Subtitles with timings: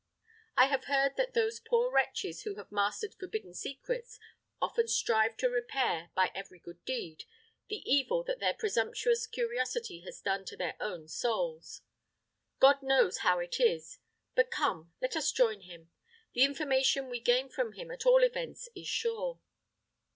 [0.57, 4.17] I have heard that those poor wretches who have mastered forbidden secrets
[4.59, 7.25] often strive to repair, by every good deed,
[7.69, 11.83] the evil that their presumptuous curiosity has done to their own souls:
[12.59, 13.99] God knows how it is.
[14.33, 15.91] But come, let us join him.
[16.33, 19.39] The information we gain from him, at all events, is sure."